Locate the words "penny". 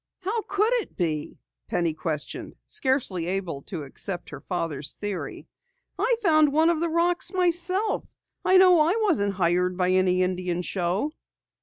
1.67-1.93